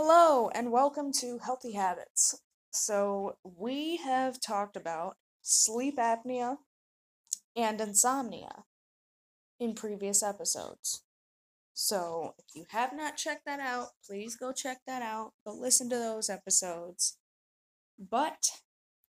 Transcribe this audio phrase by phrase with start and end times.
[0.00, 2.40] Hello, and welcome to Healthy Habits.
[2.70, 6.58] So, we have talked about sleep apnea
[7.56, 8.62] and insomnia
[9.58, 11.02] in previous episodes.
[11.74, 15.32] So, if you have not checked that out, please go check that out.
[15.44, 17.16] Go listen to those episodes.
[17.98, 18.50] But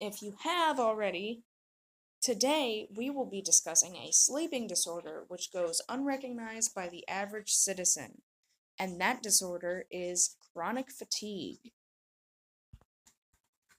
[0.00, 1.44] if you have already,
[2.20, 8.22] today we will be discussing a sleeping disorder which goes unrecognized by the average citizen,
[8.78, 11.72] and that disorder is chronic fatigue.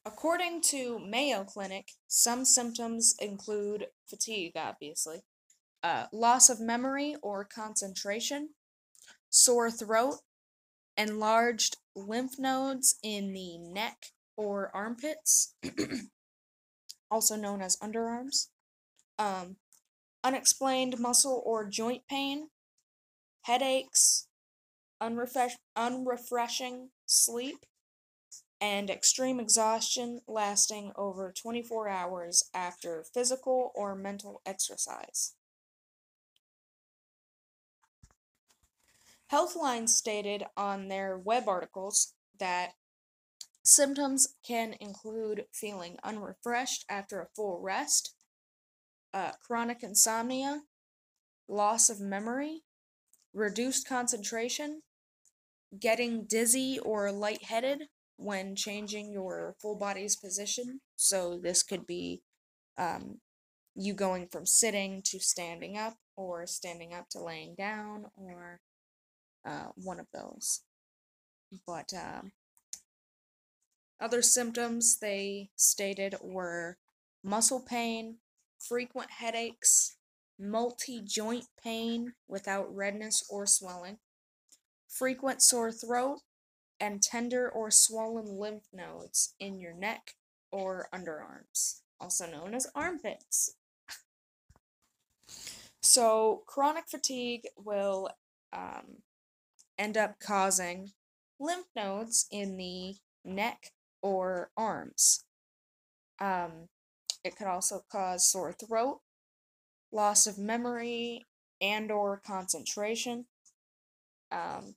[0.06, 5.24] According to Mayo Clinic, some symptoms include fatigue, obviously,
[5.82, 8.50] uh, loss of memory or concentration,
[9.30, 10.16] sore throat,
[10.98, 15.56] enlarged lymph nodes in the neck or armpits,
[17.12, 18.48] also known as underarms,
[19.18, 19.56] um,
[20.24, 22.50] unexplained muscle or joint pain,
[23.44, 24.28] headaches,
[25.04, 27.66] unrefresh- unrefreshing sleep,
[28.62, 35.34] and extreme exhaustion lasting over 24 hours after physical or mental exercise.
[39.30, 42.76] Healthline stated on their web articles that
[43.64, 48.16] symptoms can include feeling unrefreshed after a full rest,
[49.14, 50.62] uh, chronic insomnia,
[51.50, 52.62] loss of memory,
[53.34, 54.84] reduced concentration,
[55.80, 57.84] getting dizzy or lightheaded
[58.18, 60.82] when changing your full body's position.
[60.96, 62.22] So, this could be
[62.78, 63.20] um,
[63.76, 68.60] you going from sitting to standing up, or standing up to laying down, or
[69.46, 70.62] uh, one of those.
[71.66, 72.32] But um,
[74.00, 76.78] other symptoms they stated were
[77.24, 78.18] muscle pain,
[78.60, 79.96] frequent headaches,
[80.40, 83.98] multi joint pain without redness or swelling,
[84.98, 86.20] frequent sore throat,
[86.80, 90.16] and tender or swollen lymph nodes in your neck
[90.52, 93.56] or underarms, also known as armpits.
[95.82, 98.10] So, chronic fatigue will
[98.52, 99.02] um,
[99.78, 100.92] end up causing
[101.40, 102.96] lymph nodes in the
[103.26, 103.72] neck
[104.02, 105.26] or arms.
[106.20, 106.70] Um,
[107.24, 109.00] it could also cause sore throat,
[109.92, 111.26] loss of memory
[111.62, 113.26] and or concentration.
[114.32, 114.76] Um,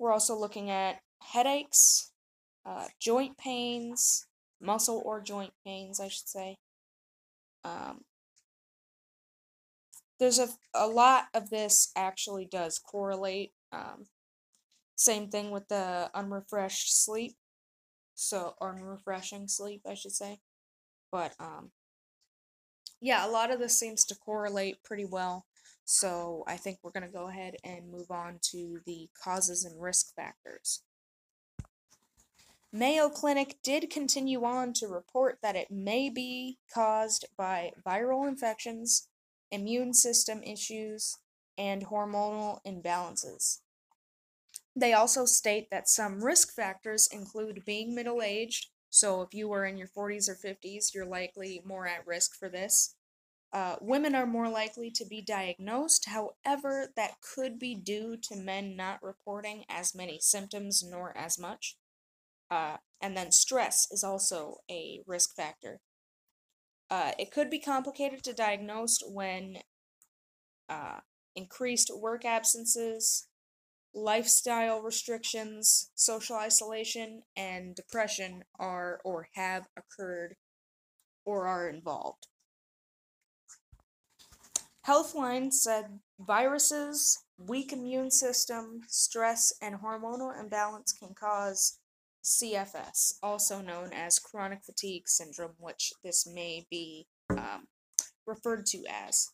[0.00, 2.10] we're also looking at headaches,
[2.64, 4.26] uh, joint pains,
[4.58, 6.56] muscle or joint pains, I should say.
[7.64, 8.00] Um,
[10.18, 13.52] there's a, a lot of this actually does correlate.
[13.72, 14.06] Um,
[14.96, 17.36] same thing with the unrefreshed sleep.
[18.14, 20.40] So, unrefreshing sleep, I should say.
[21.12, 21.72] But, um,
[23.02, 25.44] yeah, a lot of this seems to correlate pretty well.
[25.92, 29.82] So I think we're going to go ahead and move on to the causes and
[29.82, 30.84] risk factors.
[32.72, 39.08] Mayo Clinic did continue on to report that it may be caused by viral infections,
[39.50, 41.18] immune system issues,
[41.58, 43.58] and hormonal imbalances.
[44.76, 49.64] They also state that some risk factors include being middle aged, so if you are
[49.64, 52.94] in your 40s or 50s, you're likely more at risk for this.
[53.52, 58.76] Uh, women are more likely to be diagnosed, however, that could be due to men
[58.76, 61.76] not reporting as many symptoms nor as much.
[62.48, 65.80] Uh, and then stress is also a risk factor.
[66.90, 69.58] Uh, it could be complicated to diagnose when
[70.68, 71.00] uh,
[71.34, 73.28] increased work absences,
[73.92, 80.36] lifestyle restrictions, social isolation, and depression are or have occurred
[81.24, 82.26] or are involved.
[84.86, 91.78] Healthline said viruses, weak immune system, stress, and hormonal imbalance can cause
[92.24, 97.66] CFS, also known as chronic fatigue syndrome, which this may be um,
[98.26, 99.30] referred to as.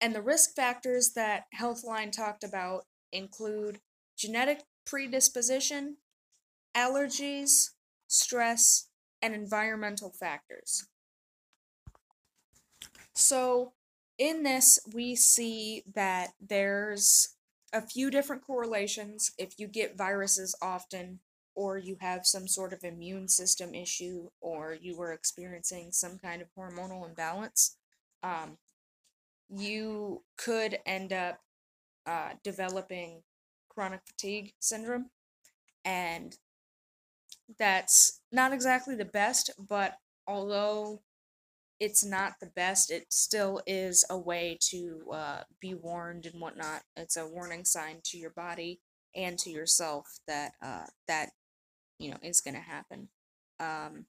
[0.00, 3.80] And the risk factors that Healthline talked about include
[4.16, 5.98] genetic predisposition,
[6.76, 7.70] allergies,
[8.08, 8.88] stress,
[9.20, 10.88] and environmental factors.
[13.14, 13.74] So,
[14.18, 17.34] in this, we see that there's
[17.72, 19.32] a few different correlations.
[19.38, 21.20] If you get viruses often,
[21.54, 26.40] or you have some sort of immune system issue, or you were experiencing some kind
[26.40, 27.76] of hormonal imbalance,
[28.22, 28.58] um,
[29.50, 31.40] you could end up
[32.06, 33.22] uh, developing
[33.68, 35.10] chronic fatigue syndrome.
[35.84, 36.36] And
[37.58, 41.02] that's not exactly the best, but although
[41.82, 42.92] it's not the best.
[42.92, 46.82] It still is a way to uh, be warned and whatnot.
[46.96, 48.80] It's a warning sign to your body
[49.16, 51.30] and to yourself that uh, that
[51.98, 53.08] you know is going to happen.
[53.58, 54.06] Um,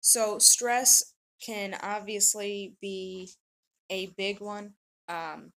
[0.00, 1.12] so stress
[1.44, 3.28] can obviously be
[3.90, 4.72] a big one.
[5.10, 5.52] Um,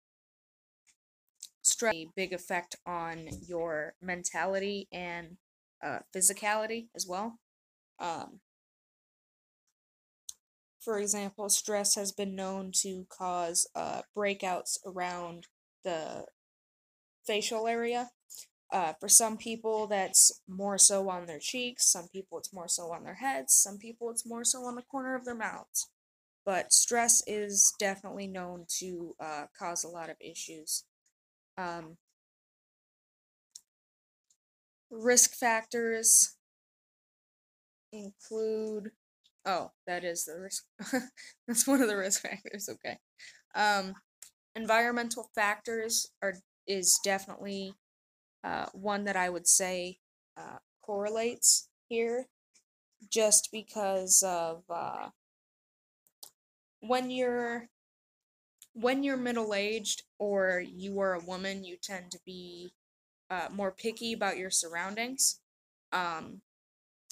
[1.61, 5.37] stress a big effect on your mentality and
[5.83, 7.37] uh, physicality as well.
[7.99, 8.39] Um,
[10.87, 15.47] for example, stress has been known to cause uh, breakouts around
[15.83, 16.23] the
[17.25, 18.11] facial area.
[18.71, 21.91] Uh, for some people, that's more so on their cheeks.
[21.91, 23.53] Some people, it's more so on their heads.
[23.53, 25.89] Some people, it's more so on the corner of their mouths.
[26.45, 30.85] But stress is definitely known to uh, cause a lot of issues.
[31.57, 31.97] Um,
[34.89, 36.37] risk factors
[37.91, 38.91] include
[39.47, 40.65] oh that is the risk
[41.47, 42.97] that's one of the risk factors okay
[43.55, 43.95] um
[44.55, 46.35] environmental factors are
[46.67, 47.73] is definitely
[48.43, 49.99] uh, one that I would say
[50.37, 52.27] uh, correlates here,
[53.09, 55.09] just because of uh,
[56.81, 57.69] when you're
[58.73, 62.73] when you're middle aged or you are a woman, you tend to be
[63.29, 65.39] uh, more picky about your surroundings.
[65.91, 66.41] Um,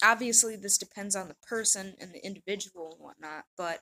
[0.03, 3.81] obviously, this depends on the person and the individual and whatnot, but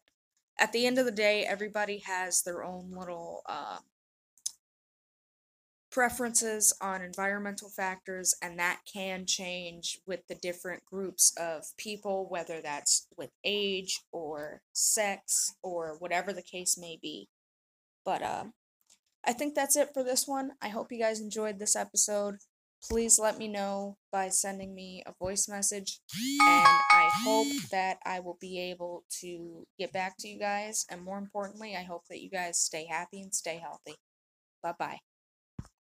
[0.60, 3.80] at the end of the day, everybody has their own little uh,
[5.92, 12.62] preferences on environmental factors, and that can change with the different groups of people, whether
[12.62, 17.30] that's with age or sex or whatever the case may be.
[18.06, 18.46] But uh,
[19.26, 20.52] I think that's it for this one.
[20.62, 22.38] I hope you guys enjoyed this episode.
[22.90, 26.00] Please let me know by sending me a voice message,
[26.42, 30.86] and I hope that I will be able to get back to you guys.
[30.90, 33.96] And more importantly, I hope that you guys stay happy and stay healthy.
[34.62, 35.00] Bye bye.